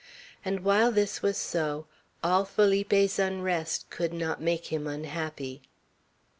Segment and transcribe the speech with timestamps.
[0.43, 1.85] And while this was so,
[2.23, 5.61] all Felipe's unrest could not make him unhappy.